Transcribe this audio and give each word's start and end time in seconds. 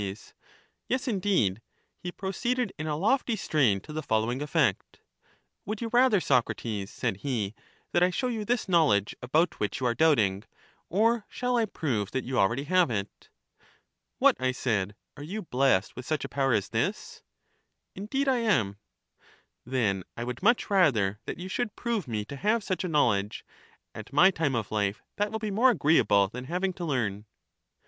Yes, 0.87 1.07
indeed; 1.07 1.61
he 1.99 2.11
proceeded 2.11 2.73
in 2.79 2.87
a 2.87 2.95
lofty 2.95 3.35
strain 3.35 3.79
to 3.81 3.93
the 3.93 4.01
following 4.01 4.41
effect: 4.41 4.99
Would 5.63 5.79
you 5.79 5.91
rather, 5.93 6.19
Socrates, 6.19 6.89
said 6.89 7.17
he, 7.17 7.53
that 7.91 8.01
I 8.01 8.07
should 8.09 8.15
show 8.15 8.27
you 8.27 8.43
this 8.43 8.67
knowledge 8.67 9.15
about 9.21 9.59
which 9.59 9.79
you 9.79 9.85
are 9.85 9.93
doubting, 9.93 10.43
or 10.89 11.27
shall 11.29 11.55
I 11.55 11.65
prove 11.67 12.09
that 12.13 12.23
you 12.25 12.39
already 12.39 12.63
have 12.63 12.89
it? 12.89 13.29
What, 14.17 14.35
I 14.39 14.53
said, 14.53 14.95
are 15.17 15.21
you 15.23 15.43
blessed 15.43 15.95
with 15.95 16.07
such 16.07 16.25
a 16.25 16.29
power 16.29 16.53
as 16.53 16.69
this? 16.69 17.21
Indeed 17.93 18.27
I 18.27 18.37
am. 18.39 18.77
Then 19.67 20.03
I 20.17 20.23
would 20.23 20.41
much 20.41 20.67
rather 20.71 21.19
that 21.27 21.37
you 21.37 21.47
should 21.47 21.75
prove 21.75 22.07
me 22.07 22.25
to 22.25 22.37
have 22.37 22.63
such 22.63 22.83
a 22.83 22.87
knowledge; 22.89 23.45
at 23.93 24.11
my 24.11 24.31
time 24.31 24.55
of 24.55 24.71
life 24.71 25.03
that 25.17 25.31
will 25.31 25.37
be 25.37 25.51
more 25.51 25.69
agreeable 25.69 26.27
than 26.27 26.45
having 26.45 26.73
to 26.73 26.85
learn. 26.85 27.27